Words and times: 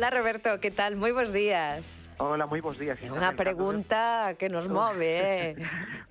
Hola 0.00 0.08
Roberto, 0.08 0.60
¿qué 0.60 0.70
tal? 0.70 0.96
Muy 0.96 1.12
buenos 1.12 1.30
días. 1.30 1.99
Hola, 2.22 2.46
muy 2.46 2.60
buenos 2.60 2.78
días. 2.78 2.98
Una 3.10 3.32
pregunta 3.32 4.34
que 4.38 4.50
nos 4.50 4.68
move, 4.68 4.98
¿eh? 5.00 5.56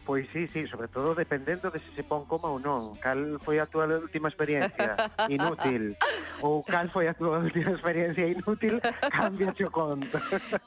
Pois 0.09 0.27
sí, 0.33 0.47
sí, 0.51 0.65
sobre 0.65 0.87
todo 0.87 1.13
dependendo 1.13 1.69
de 1.69 1.79
se 1.79 1.91
se 1.93 2.01
pon 2.01 2.25
coma 2.25 2.49
ou 2.49 2.57
non. 2.57 2.97
Cal 2.97 3.37
foi 3.45 3.61
a 3.61 3.69
túa 3.69 3.85
última 4.01 4.25
experiencia 4.25 4.97
inútil? 5.29 5.93
Ou 6.41 6.63
cal 6.63 6.89
foi 6.89 7.05
a 7.05 7.13
túa 7.13 7.37
última 7.37 7.75
experiencia 7.77 8.25
inútil? 8.25 8.81
Cambia 9.11 9.53
o 9.53 9.69
conto. 9.69 10.17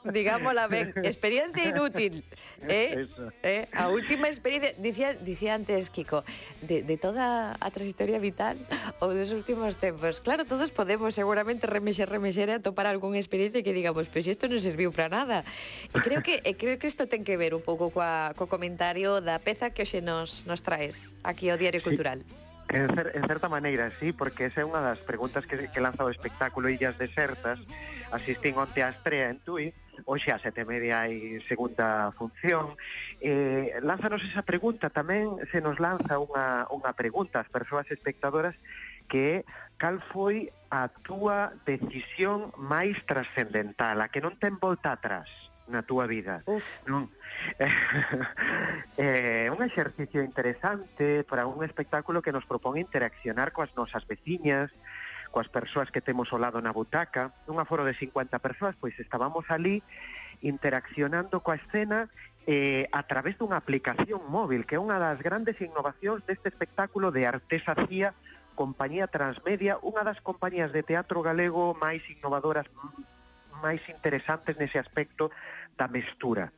Digámosla 0.05 0.69
ben, 0.69 0.93
experiencia 1.03 1.65
inútil. 1.65 2.23
Eh? 2.61 3.03
Eso. 3.03 3.33
Eh? 3.41 3.67
A 3.73 3.89
última 3.89 4.29
experiencia, 4.29 4.77
dicía, 4.79 5.17
dicía 5.17 5.57
antes 5.57 5.89
Kiko, 5.89 6.23
de, 6.61 6.85
de 6.85 6.95
toda 6.95 7.57
a 7.59 7.67
trayectoria 7.73 8.21
vital 8.21 8.55
ou 9.03 9.11
dos 9.11 9.33
últimos 9.35 9.75
tempos. 9.81 10.21
Claro, 10.21 10.45
todos 10.47 10.71
podemos 10.71 11.17
seguramente 11.17 11.67
remexer, 11.67 12.07
remexer 12.07 12.47
e 12.47 12.61
atopar 12.61 12.87
algunha 12.87 13.19
experiencia 13.19 13.65
que 13.65 13.75
digamos, 13.75 14.07
pois 14.07 14.23
pues 14.23 14.39
isto 14.39 14.47
non 14.47 14.61
serviu 14.61 14.93
para 14.93 15.09
nada 15.09 15.32
nada. 15.33 15.49
E 15.93 15.97
creo 16.01 16.21
que 16.21 16.41
e 16.45 16.53
creo 16.53 16.77
que 16.77 16.87
isto 16.87 17.09
ten 17.09 17.25
que 17.25 17.37
ver 17.37 17.57
un 17.57 17.65
pouco 17.65 17.89
coa, 17.89 18.37
co 18.37 18.45
comentario 18.45 19.21
da 19.21 19.41
peza 19.41 19.73
que 19.73 19.81
hoxe 19.85 20.05
nos, 20.05 20.45
nos 20.45 20.61
traes 20.61 21.17
aquí 21.25 21.49
ao 21.49 21.57
Diario 21.57 21.81
sí. 21.81 21.89
Cultural. 21.89 22.21
En, 22.69 22.89
cer, 22.95 23.11
en 23.13 23.23
certa 23.27 23.49
maneira, 23.49 23.91
sí, 23.99 24.13
porque 24.13 24.49
esa 24.49 24.61
é 24.61 24.65
unha 24.65 24.81
das 24.81 25.01
preguntas 25.03 25.45
que, 25.45 25.69
que 25.69 25.83
lanza 25.83 26.05
o 26.05 26.09
espectáculo 26.09 26.69
Illas 26.69 26.97
Desertas. 26.97 27.59
Asistín 28.13 28.53
onte 28.57 28.85
a 28.85 28.93
estrea 28.93 29.33
en 29.33 29.41
Tui, 29.41 29.73
hoxe 30.05 30.29
a 30.29 30.37
sete 30.37 30.65
media 30.65 31.05
hai 31.05 31.41
segunda 31.49 32.13
función. 32.13 32.77
Eh, 33.21 33.77
lánzanos 33.81 34.21
esa 34.25 34.45
pregunta, 34.45 34.89
tamén 34.89 35.37
se 35.49 35.61
nos 35.61 35.77
lanza 35.77 36.17
unha, 36.17 36.65
unha 36.69 36.91
pregunta 36.93 37.41
ás 37.41 37.49
persoas 37.49 37.89
espectadoras 37.89 38.53
que 39.13 39.45
é 39.45 39.45
cal 39.77 40.01
foi 40.09 40.49
a 40.73 40.89
túa 40.89 41.53
decisión 41.69 42.49
máis 42.57 42.97
trascendental, 43.05 44.01
a 44.01 44.09
que 44.09 44.25
non 44.25 44.33
ten 44.41 44.57
volta 44.57 44.89
atrás 44.89 45.29
na 45.69 45.85
túa 45.85 46.09
vida. 46.09 46.41
Uf. 46.49 46.65
Non? 46.89 47.13
é 47.61 47.69
eh, 49.45 49.53
un 49.53 49.61
exercicio 49.61 50.25
interesante 50.25 51.21
para 51.29 51.45
un 51.45 51.61
espectáculo 51.61 52.25
que 52.25 52.33
nos 52.33 52.49
propón 52.49 52.81
interaccionar 52.81 53.53
coas 53.53 53.69
nosas 53.77 54.01
veciñas, 54.09 54.73
coas 55.29 55.45
persoas 55.45 55.93
que 55.93 56.01
temos 56.01 56.33
ao 56.33 56.41
lado 56.41 56.57
na 56.57 56.73
butaca. 56.73 57.37
Un 57.45 57.61
aforo 57.61 57.85
de 57.85 57.93
50 57.93 58.41
persoas, 58.41 58.73
pois 58.81 58.97
estábamos 58.97 59.45
ali 59.53 59.85
interaccionando 60.41 61.45
coa 61.45 61.61
escena 61.61 62.09
eh, 62.49 62.89
a 62.89 63.05
través 63.05 63.37
dunha 63.37 63.61
aplicación 63.61 64.25
móvil, 64.25 64.65
que 64.65 64.75
é 64.75 64.81
unha 64.81 64.97
das 64.97 65.21
grandes 65.21 65.61
innovacións 65.61 66.25
deste 66.25 66.49
espectáculo 66.49 67.13
de 67.13 67.29
artesacía 67.29 68.17
compañía 68.55 69.09
Transmedia, 69.09 69.81
unha 69.81 70.05
das 70.05 70.21
compañías 70.21 70.71
de 70.71 70.85
teatro 70.85 71.25
galego 71.25 71.75
máis 71.75 72.01
innovadoras, 72.07 72.69
máis 73.59 73.81
interesantes 73.89 74.55
nese 74.55 74.79
aspecto 74.79 75.33
da 75.75 75.89
mestura. 75.91 76.53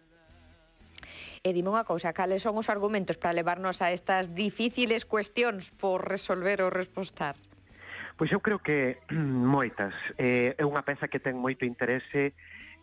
E 1.45 1.53
dime 1.53 1.69
unha 1.69 1.85
cousa, 1.85 2.09
cales 2.11 2.41
son 2.41 2.57
os 2.57 2.73
argumentos 2.73 3.21
para 3.21 3.37
levarnos 3.37 3.79
a 3.85 3.93
estas 3.93 4.33
difíciles 4.33 5.05
cuestións 5.05 5.69
por 5.77 6.01
resolver 6.01 6.65
ou 6.65 6.73
respostar? 6.73 7.37
Pois 8.17 8.33
eu 8.33 8.41
creo 8.41 8.57
que 8.57 8.97
moitas. 9.55 9.93
Eh, 10.17 10.57
é 10.57 10.63
unha 10.65 10.81
peza 10.81 11.05
que 11.05 11.21
ten 11.21 11.37
moito 11.37 11.61
interese 11.61 12.33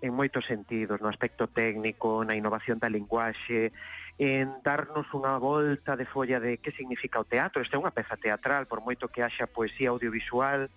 en 0.03 0.15
moitos 0.15 0.47
sentidos, 0.47 0.99
no 0.99 1.07
aspecto 1.07 1.47
técnico, 1.47 2.27
na 2.27 2.35
innovación 2.35 2.83
da 2.83 2.91
linguaxe, 2.91 3.71
en 4.19 4.53
darnos 4.63 5.09
unha 5.17 5.39
volta 5.41 5.97
de 5.97 6.05
folla 6.05 6.39
de 6.39 6.59
que 6.59 6.73
significa 6.73 7.21
o 7.21 7.29
teatro. 7.29 7.63
Esta 7.63 7.77
é 7.77 7.83
unha 7.83 7.95
peza 7.95 8.17
teatral, 8.21 8.69
por 8.69 8.85
moito 8.85 9.09
que 9.09 9.25
haxa 9.25 9.49
poesía 9.49 9.91
audiovisual, 9.91 10.69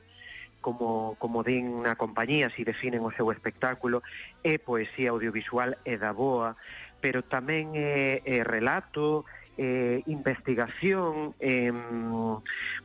como, 0.66 1.14
como 1.22 1.46
din 1.46 1.86
na 1.86 1.94
compañía, 1.94 2.50
si 2.50 2.66
definen 2.66 3.06
o 3.06 3.14
seu 3.14 3.30
espectáculo, 3.30 4.02
é 4.42 4.58
poesía 4.58 5.14
audiovisual 5.14 5.78
e 5.86 5.94
da 6.00 6.10
boa, 6.10 6.58
pero 6.98 7.22
tamén 7.22 7.78
é, 7.78 8.26
é 8.26 8.42
relato, 8.42 9.30
eh, 9.58 10.04
investigación, 10.06 11.36
eh, 11.40 11.72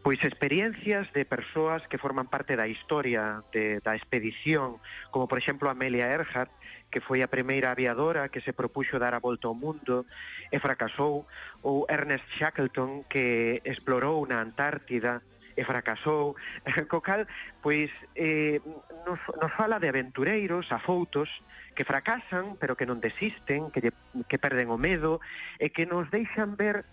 pois 0.03 0.23
experiencias 0.25 1.11
de 1.13 1.25
persoas 1.25 1.83
que 1.89 1.99
forman 1.99 2.31
parte 2.31 2.55
da 2.57 2.69
historia 2.69 3.43
de, 3.53 3.81
da 3.81 3.97
expedición, 3.97 4.79
como 5.11 5.27
por 5.27 5.39
exemplo 5.39 5.69
Amelia 5.69 6.09
Earhart, 6.11 6.51
que 6.91 7.01
foi 7.01 7.23
a 7.23 7.31
primeira 7.31 7.71
aviadora 7.71 8.31
que 8.31 8.43
se 8.43 8.53
propuxo 8.53 8.99
dar 8.99 9.15
a 9.15 9.23
volta 9.23 9.47
ao 9.47 9.55
mundo 9.55 10.07
e 10.51 10.59
fracasou, 10.59 11.27
ou 11.63 11.87
Ernest 11.87 12.27
Shackleton, 12.35 13.07
que 13.07 13.63
explorou 13.63 14.27
na 14.27 14.43
Antártida 14.43 15.23
e 15.57 15.63
fracasou, 15.65 16.35
co 16.91 17.01
cal, 17.01 17.27
pois 17.63 17.91
eh, 18.15 18.59
nos, 19.07 19.21
nos 19.39 19.53
fala 19.55 19.79
de 19.79 19.89
aventureiros, 19.89 20.73
afoutos, 20.73 21.43
que 21.75 21.85
fracasan, 21.85 22.57
pero 22.59 22.77
que 22.77 22.87
non 22.87 22.99
desisten, 22.99 23.71
que, 23.71 23.81
lle, 23.81 23.93
que 24.27 24.39
perden 24.39 24.71
o 24.71 24.79
medo, 24.79 25.23
e 25.59 25.71
que 25.71 25.87
nos 25.87 26.11
deixan 26.11 26.59
ver 26.59 26.85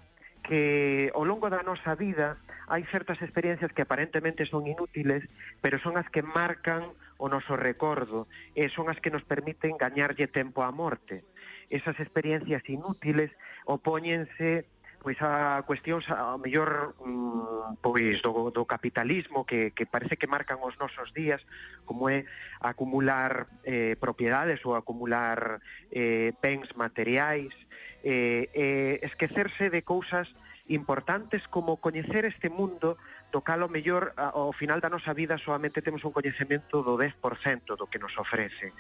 que 0.46 1.12
ao 1.12 1.28
longo 1.28 1.52
da 1.52 1.66
nosa 1.66 1.98
vida 1.98 2.40
hai 2.72 2.84
certas 2.88 3.20
experiencias 3.20 3.72
que 3.76 3.84
aparentemente 3.84 4.48
son 4.48 4.68
inútiles, 4.68 5.26
pero 5.60 5.80
son 5.80 6.00
as 6.00 6.08
que 6.08 6.24
marcan 6.24 6.96
o 7.18 7.28
noso 7.28 7.58
recordo, 7.58 8.30
e 8.54 8.70
son 8.70 8.88
as 8.88 9.02
que 9.02 9.12
nos 9.12 9.26
permiten 9.26 9.76
gañarlle 9.76 10.30
tempo 10.30 10.64
á 10.64 10.72
morte. 10.72 11.26
Esas 11.68 12.00
experiencias 12.00 12.64
inútiles 12.72 13.32
opóñense 13.68 14.70
pois 15.08 15.22
a 15.22 15.64
cuestións 15.64 16.04
a 16.12 16.36
mellor 16.36 16.92
mm, 17.00 17.80
pois 17.80 18.20
do, 18.20 18.52
do 18.52 18.68
capitalismo 18.68 19.48
que, 19.48 19.72
que 19.72 19.88
parece 19.88 20.20
que 20.20 20.28
marcan 20.28 20.60
os 20.60 20.76
nosos 20.76 21.16
días 21.16 21.40
como 21.88 22.12
é 22.12 22.28
acumular 22.60 23.48
eh, 23.64 23.96
propiedades 24.04 24.60
ou 24.68 24.76
acumular 24.76 25.64
eh, 25.96 26.36
bens 26.44 26.68
materiais 26.76 27.56
eh, 28.04 28.52
eh, 28.52 29.00
esquecerse 29.00 29.72
de 29.72 29.80
cousas 29.80 30.28
que 30.28 30.47
importantes 30.68 31.48
como 31.48 31.78
coñecer 31.78 32.26
este 32.26 32.50
mundo 32.50 32.98
do 33.32 33.44
cal 33.44 33.64
o 33.64 33.72
mellor 33.72 34.12
ao 34.16 34.52
final 34.52 34.80
da 34.80 34.92
nosa 34.92 35.16
vida 35.16 35.40
solamente 35.40 35.84
temos 35.84 36.04
un 36.04 36.12
coñecemento 36.12 36.84
do 36.84 37.00
10% 37.00 37.76
do 37.76 37.88
que 37.88 38.00
nos 38.00 38.16
ofrece 38.20 38.72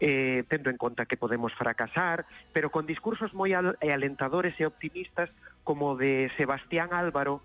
eh, 0.00 0.44
tendo 0.48 0.68
en 0.68 0.76
conta 0.76 1.08
que 1.08 1.16
podemos 1.16 1.52
fracasar 1.56 2.24
pero 2.52 2.68
con 2.68 2.84
discursos 2.84 3.32
moi 3.32 3.52
al 3.56 3.76
alentadores 3.80 4.56
e 4.60 4.68
optimistas 4.68 5.32
como 5.64 5.96
de 5.96 6.28
Sebastián 6.36 6.92
Álvaro 6.92 7.40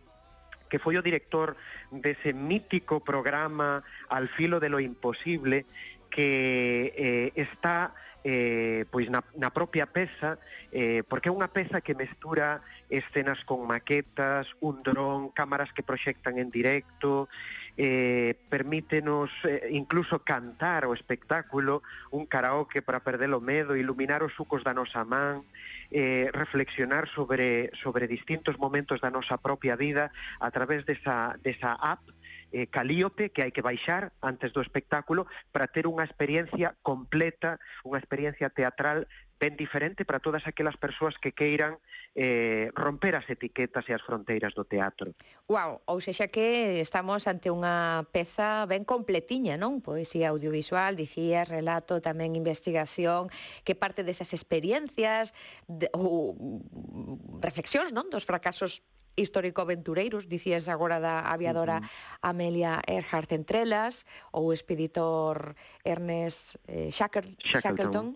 que 0.68 0.80
foi 0.80 1.00
o 1.00 1.06
director 1.06 1.56
dese 1.92 2.36
mítico 2.36 3.00
programa 3.00 3.88
Al 4.12 4.28
filo 4.28 4.60
de 4.60 4.68
lo 4.68 4.80
imposible 4.84 5.64
que 6.10 6.92
eh, 6.96 7.32
está 7.36 7.96
eh, 8.28 8.84
pois 8.92 9.08
na, 9.08 9.24
na 9.40 9.56
propia 9.56 9.88
peza, 9.88 10.36
eh, 10.76 11.00
porque 11.08 11.32
é 11.32 11.36
unha 11.36 11.48
peza 11.48 11.80
que 11.80 11.96
mestura 11.96 12.60
escenas 12.92 13.48
con 13.48 13.64
maquetas, 13.64 14.52
un 14.60 14.84
dron, 14.84 15.32
cámaras 15.32 15.72
que 15.72 15.80
proxectan 15.80 16.36
en 16.36 16.52
directo, 16.52 17.32
eh, 17.80 18.36
permítenos 18.52 19.32
eh, 19.48 19.72
incluso 19.72 20.28
cantar 20.28 20.84
o 20.84 20.92
espectáculo, 20.92 21.88
un 22.12 22.28
karaoke 22.28 22.84
para 22.84 23.00
perder 23.00 23.32
o 23.32 23.40
medo, 23.40 23.80
iluminar 23.80 24.20
os 24.28 24.36
sucos 24.36 24.60
da 24.60 24.76
nosa 24.76 25.08
man, 25.08 25.48
eh, 25.88 26.28
reflexionar 26.36 27.08
sobre, 27.08 27.72
sobre 27.80 28.12
distintos 28.12 28.60
momentos 28.60 29.00
da 29.00 29.08
nosa 29.08 29.40
propia 29.40 29.80
vida 29.80 30.12
a 30.44 30.52
través 30.52 30.84
desa, 30.84 31.40
desa 31.40 31.80
app 31.80 32.04
eh, 32.52 32.68
calíope 32.68 33.30
que 33.32 33.44
hai 33.44 33.52
que 33.52 33.66
baixar 33.66 34.16
antes 34.24 34.54
do 34.56 34.64
espectáculo 34.64 35.28
para 35.52 35.68
ter 35.68 35.86
unha 35.86 36.06
experiencia 36.06 36.76
completa, 36.84 37.60
unha 37.84 38.00
experiencia 38.00 38.48
teatral 38.52 39.06
ben 39.40 39.56
diferente 39.56 40.06
para 40.06 40.20
todas 40.20 40.48
aquelas 40.48 40.78
persoas 40.78 41.16
que 41.22 41.32
queiran 41.32 41.78
eh, 42.18 42.74
romper 42.74 43.14
as 43.14 43.30
etiquetas 43.30 43.86
e 43.86 43.94
as 43.94 44.02
fronteiras 44.02 44.58
do 44.58 44.66
teatro. 44.66 45.14
Uau, 45.46 45.86
ou 45.86 46.02
sexa 46.02 46.26
que 46.34 46.82
estamos 46.82 47.30
ante 47.30 47.54
unha 47.54 48.02
peza 48.10 48.66
ben 48.66 48.82
completiña, 48.82 49.54
non? 49.54 49.86
Poesía 49.86 50.34
audiovisual, 50.34 50.98
dicías, 50.98 51.54
relato, 51.54 52.02
tamén 52.02 52.34
investigación, 52.34 53.30
que 53.62 53.78
parte 53.78 54.02
desas 54.02 54.34
experiencias 54.34 55.38
de, 55.70 55.86
ou 55.94 56.34
mm, 56.34 57.46
reflexións, 57.46 57.94
non? 57.94 58.10
Dos 58.10 58.26
fracasos 58.26 58.82
histórico-aventureiros, 59.18 60.30
dicías 60.30 60.70
agora 60.70 61.02
da 61.02 61.26
aviadora 61.26 61.82
uh 61.82 61.84
-huh. 61.84 62.20
Amelia 62.22 62.80
Earhart 62.86 63.34
Entrelas, 63.34 64.06
ou 64.32 64.50
o 64.50 64.54
expeditor 64.54 65.58
Ernest 65.84 66.56
eh, 66.70 66.94
Shackleton. 66.94 67.36
Shackleton. 67.42 68.08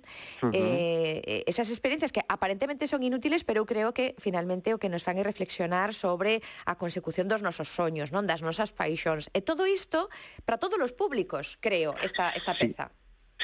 Uh 0.45 0.47
eh, 0.47 1.21
-huh. 1.25 1.41
eh, 1.41 1.43
esas 1.49 1.67
experiencias 1.73 2.13
que 2.13 2.21
aparentemente 2.29 2.85
son 2.85 3.01
inútiles, 3.01 3.43
pero 3.43 3.65
eu 3.65 3.67
creo 3.67 3.89
que 3.91 4.13
finalmente 4.21 4.71
o 4.71 4.79
que 4.79 4.87
nos 4.87 5.01
fan 5.01 5.17
é 5.17 5.25
reflexionar 5.25 5.97
sobre 5.97 6.45
a 6.69 6.77
consecución 6.77 7.27
dos 7.27 7.41
nosos 7.41 7.73
soños, 7.73 8.13
non 8.13 8.29
das 8.29 8.45
nosas 8.45 8.69
paixóns. 8.69 9.27
E 9.33 9.41
todo 9.41 9.65
isto 9.65 10.07
para 10.45 10.61
todos 10.61 10.77
os 10.77 10.93
públicos, 10.93 11.57
creo, 11.59 11.97
esta, 12.05 12.29
esta 12.37 12.53
sí. 12.53 12.69
peza. 12.69 12.93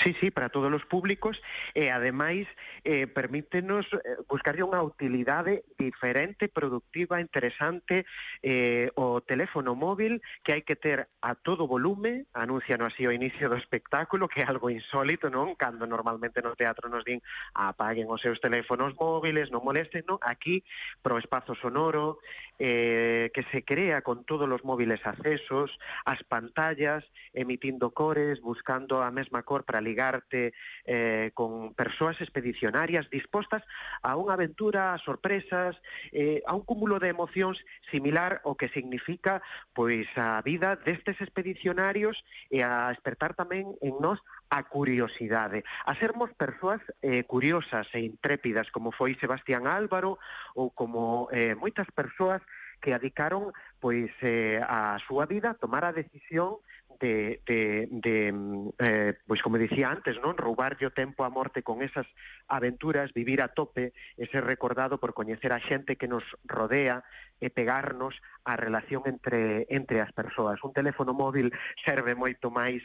Sí, 0.03 0.15
sí, 0.19 0.29
para 0.29 0.49
todos 0.49 0.71
os 0.71 0.85
públicos 0.85 1.41
e 1.73 1.89
ademais 1.89 2.45
eh, 2.85 3.09
permítenos 3.09 3.89
eh, 3.97 4.21
buscarlle 4.29 4.61
unha 4.61 4.77
utilidade 4.85 5.65
diferente, 5.73 6.45
productiva, 6.45 7.17
interesante 7.17 8.05
eh, 8.45 8.93
o 8.93 9.25
teléfono 9.25 9.73
móvil 9.73 10.21
que 10.45 10.53
hai 10.53 10.61
que 10.61 10.77
ter 10.77 11.09
a 11.25 11.33
todo 11.33 11.65
volume, 11.65 12.29
anuncian 12.37 12.85
así 12.85 13.09
o 13.09 13.15
inicio 13.15 13.49
do 13.49 13.57
espectáculo, 13.57 14.29
que 14.29 14.45
é 14.45 14.45
algo 14.45 14.69
insólito, 14.69 15.33
non? 15.33 15.57
Cando 15.57 15.89
normalmente 15.89 16.45
no 16.45 16.53
teatro 16.53 16.93
nos 16.93 17.01
din 17.01 17.17
apaguen 17.57 18.05
os 18.05 18.21
seus 18.21 18.37
teléfonos 18.37 18.93
móviles, 19.01 19.49
non 19.49 19.65
molesten, 19.65 20.05
non? 20.05 20.21
Aquí, 20.21 20.61
pro 21.01 21.17
espazo 21.17 21.57
sonoro, 21.57 22.21
eh, 22.61 23.33
que 23.33 23.41
se 23.49 23.65
crea 23.65 24.05
con 24.05 24.29
todos 24.29 24.45
os 24.45 24.61
móviles 24.61 25.01
accesos, 25.09 25.73
as 26.05 26.21
pantallas, 26.21 27.01
emitindo 27.33 27.97
cores, 27.97 28.41
buscando 28.45 29.01
a 29.01 29.09
mesma 29.09 29.41
cor 29.41 29.65
para 29.65 29.81
ligarte 29.87 30.51
eh, 30.83 31.31
con 31.31 31.71
persoas 31.71 32.19
expedicionarias 32.19 33.07
dispostas 33.07 33.63
a 34.03 34.19
unha 34.19 34.35
aventura, 34.35 34.91
a 34.91 34.99
sorpresas, 34.99 35.79
eh, 36.11 36.43
a 36.43 36.51
un 36.51 36.67
cúmulo 36.67 36.99
de 36.99 37.15
emocións 37.15 37.63
similar 37.87 38.43
ao 38.43 38.59
que 38.59 38.67
significa 38.67 39.39
pois 39.71 40.11
a 40.19 40.43
vida 40.43 40.75
destes 40.75 41.23
expedicionarios 41.23 42.27
e 42.51 42.59
a 42.59 42.91
despertar 42.91 43.31
tamén 43.39 43.71
en 43.79 43.95
nós 44.03 44.19
a 44.49 44.63
curiosidade, 44.63 45.63
a 45.85 45.95
sermos 45.95 46.31
persoas 46.35 46.79
eh, 47.01 47.23
curiosas 47.23 47.87
e 47.95 47.99
intrépidas, 48.03 48.71
como 48.71 48.91
foi 48.91 49.15
Sebastián 49.19 49.67
Álvaro 49.67 50.19
ou 50.55 50.71
como 50.71 51.27
eh, 51.31 51.55
moitas 51.55 51.87
persoas 51.91 52.43
que 52.81 52.93
adicaron 52.93 53.51
pois 53.81 54.09
eh, 54.21 54.61
a 54.63 54.97
súa 55.03 55.25
vida 55.25 55.51
a 55.51 55.59
tomar 55.59 55.83
a 55.85 55.95
decisión 55.95 56.61
de, 56.99 57.41
de, 57.45 57.87
de 57.91 58.31
mm, 58.33 58.69
eh, 58.79 59.13
pois 59.25 59.41
como 59.41 59.57
dicía 59.57 59.89
antes, 59.89 60.17
non 60.21 60.37
roubarlle 60.37 60.89
o 60.89 60.95
tempo 60.95 61.23
a 61.23 61.33
morte 61.33 61.61
con 61.61 61.81
esas 61.81 62.05
aventuras, 62.49 63.13
vivir 63.13 63.41
a 63.41 63.53
tope 63.53 63.93
e 64.17 64.23
ser 64.29 64.45
recordado 64.45 64.99
por 64.99 65.13
coñecer 65.13 65.53
a 65.53 65.61
xente 65.61 65.95
que 65.95 66.09
nos 66.09 66.25
rodea 66.45 67.05
e 67.37 67.53
pegarnos 67.53 68.17
a 68.43 68.57
relación 68.57 69.05
entre, 69.05 69.69
entre 69.69 70.01
as 70.01 70.09
persoas. 70.11 70.61
Un 70.65 70.73
teléfono 70.73 71.13
móvil 71.13 71.53
serve 71.85 72.17
moito 72.17 72.49
máis 72.49 72.81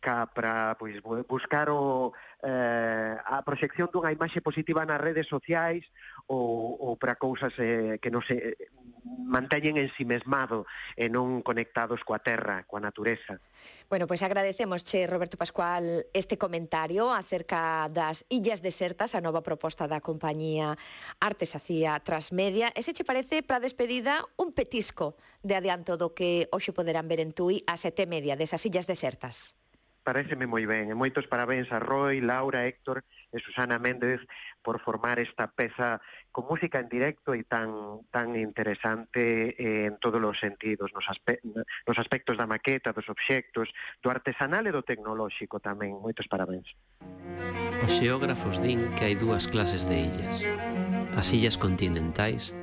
ca 0.00 0.26
para 0.26 0.76
pois, 0.78 1.00
buscar 1.26 1.68
o, 1.70 2.12
eh, 2.44 3.16
a 3.16 3.42
proxección 3.42 3.88
dunha 3.90 4.12
imaxe 4.12 4.44
positiva 4.44 4.84
nas 4.84 5.00
redes 5.00 5.26
sociais 5.26 5.82
ou, 6.28 6.76
ou 6.78 6.92
para 7.00 7.16
cousas 7.16 7.50
eh, 7.58 7.98
que 7.98 8.12
non 8.12 8.22
se 8.22 8.54
manteñen 9.26 9.78
ensimesmado 9.78 10.66
e 10.98 11.06
non 11.08 11.42
conectados 11.42 12.02
coa 12.02 12.18
terra, 12.18 12.66
coa 12.66 12.82
natureza. 12.82 13.38
Bueno, 13.88 14.06
pois 14.06 14.22
agradecemos, 14.22 14.82
che, 14.82 15.06
Roberto 15.06 15.38
Pascual, 15.38 16.06
este 16.12 16.38
comentario 16.38 17.14
acerca 17.14 17.86
das 17.90 18.26
Illas 18.28 18.62
Desertas, 18.62 19.14
a 19.14 19.22
nova 19.22 19.46
proposta 19.46 19.86
da 19.86 20.02
compañía 20.02 20.74
Artesacía 21.22 21.98
Transmedia. 22.02 22.74
E 22.74 22.82
se 22.82 22.94
che 22.94 23.06
parece, 23.06 23.46
para 23.46 23.62
despedida, 23.62 24.26
un 24.36 24.50
petisco 24.50 25.14
de 25.46 25.54
adianto 25.54 25.94
do 25.94 26.14
que 26.14 26.50
hoxe 26.50 26.74
poderán 26.74 27.06
ver 27.06 27.22
en 27.22 27.30
Tui 27.30 27.62
a 27.70 27.78
sete 27.78 28.10
media 28.10 28.34
desas 28.34 28.66
Illas 28.66 28.90
Desertas. 28.90 29.54
Pareceme 30.06 30.46
moi 30.46 30.62
ben, 30.70 30.90
e 30.90 30.94
moitos 30.94 31.26
parabéns 31.26 31.66
a 31.74 31.82
Roy, 31.82 32.22
Laura, 32.22 32.62
Héctor, 32.62 33.02
e 33.36 33.44
Susana 33.44 33.76
Méndez 33.76 34.24
por 34.64 34.80
formar 34.80 35.20
esta 35.20 35.52
peza 35.52 36.00
con 36.32 36.48
música 36.48 36.80
en 36.80 36.88
directo 36.88 37.36
e 37.36 37.44
tan 37.44 38.00
tan 38.08 38.32
interesante 38.34 39.52
eh, 39.60 39.86
en 39.92 40.00
todos 40.00 40.18
os 40.24 40.40
sentidos, 40.40 40.90
nos, 40.96 41.04
aspe 41.12 41.44
nos 41.44 41.98
aspectos 42.00 42.40
da 42.40 42.48
maqueta, 42.48 42.96
dos 42.96 43.12
obxectos, 43.12 43.76
do 44.00 44.08
artesanal 44.08 44.64
e 44.64 44.72
do 44.72 44.80
tecnolóxico 44.80 45.60
tamén. 45.60 46.00
Moitos 46.00 46.24
parabéns. 46.26 46.72
Os 47.84 47.92
xeógrafos 47.92 48.64
din 48.64 48.88
que 48.96 49.12
hai 49.12 49.14
dúas 49.14 49.44
clases 49.44 49.84
de 49.84 50.08
illas, 50.08 50.40
as 51.12 51.28
illas 51.36 51.60
continentais 51.60 52.56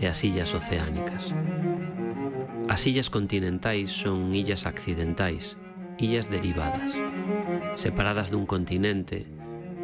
e 0.00 0.08
as 0.08 0.24
illas 0.24 0.56
oceánicas. 0.56 1.36
As 2.66 2.80
illas 2.88 3.12
continentais 3.12 3.92
son 3.92 4.32
illas 4.32 4.64
accidentais, 4.64 5.60
illas 6.00 6.32
derivadas, 6.32 6.96
separadas 7.76 8.32
dun 8.32 8.48
continente 8.48 9.28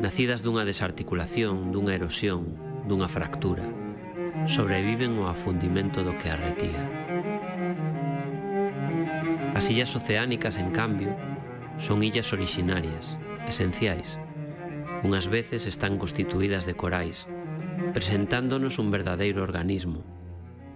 nacidas 0.01 0.41
dunha 0.41 0.65
desarticulación, 0.65 1.71
dunha 1.71 1.93
erosión, 1.93 2.57
dunha 2.89 3.07
fractura. 3.07 3.69
Sobreviven 4.49 5.21
ao 5.21 5.29
afundimento 5.29 6.01
do 6.01 6.17
que 6.17 6.33
arretía. 6.33 6.81
As 9.53 9.69
illas 9.69 9.93
oceánicas, 9.93 10.57
en 10.57 10.73
cambio, 10.73 11.13
son 11.77 12.01
illas 12.01 12.33
orixinarias, 12.33 13.21
esenciais. 13.45 14.17
Unhas 15.05 15.29
veces 15.29 15.69
están 15.69 16.01
constituídas 16.01 16.65
de 16.65 16.73
corais, 16.73 17.29
presentándonos 17.93 18.81
un 18.81 18.89
verdadeiro 18.89 19.45
organismo. 19.45 20.01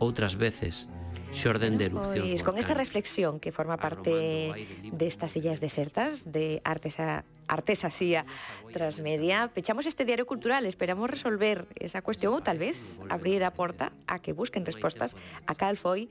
Outras 0.05 0.37
veces, 0.37 0.85
xorden 1.33 1.81
de 1.81 1.89
erupcións 1.89 2.29
Pois, 2.29 2.45
con 2.45 2.61
esta 2.61 2.77
reflexión 2.77 3.41
que 3.41 3.51
forma 3.57 3.81
parte 3.81 4.53
destas 4.93 5.33
illas 5.37 5.65
desertas 5.65 6.29
de 6.29 6.61
artes 6.65 7.01
artesacía 7.49 8.27
Transmedia. 8.73 9.51
Pechamos 9.55 9.87
este 9.87 10.05
diario 10.05 10.27
cultural, 10.27 10.67
esperamos 10.67 11.11
resolver 11.11 11.67
esa 11.77 12.03
cuestión 12.03 12.35
o 12.35 12.43
tal 12.43 12.59
vez 12.59 12.77
abrir 13.09 13.45
a 13.45 13.53
porta 13.53 13.93
a 14.07 14.19
que 14.19 14.33
busquen 14.33 14.67
respostas 14.67 15.17
a 15.47 15.55
cal 15.55 15.77
foi 15.77 16.09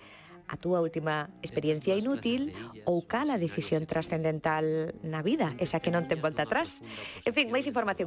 a 0.47 0.57
túa 0.59 0.83
última 0.83 1.30
experiencia 1.41 1.95
inútil 1.95 2.51
ou 2.83 3.06
cala 3.07 3.39
decisión 3.39 3.88
trascendental 3.88 4.91
na 5.03 5.24
vida, 5.24 5.56
esa 5.59 5.80
que 5.80 5.94
non 5.94 6.03
ten 6.09 6.19
volta 6.19 6.44
atrás. 6.44 6.83
En 7.24 7.31
fin, 7.31 7.47
máis 7.47 7.63
información 7.63 8.01